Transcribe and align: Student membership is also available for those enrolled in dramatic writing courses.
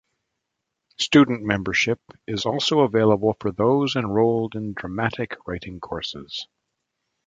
Student 0.97 1.43
membership 1.43 1.99
is 2.27 2.47
also 2.47 2.79
available 2.79 3.35
for 3.39 3.51
those 3.51 3.95
enrolled 3.95 4.55
in 4.55 4.73
dramatic 4.73 5.35
writing 5.45 5.79
courses. 5.79 6.47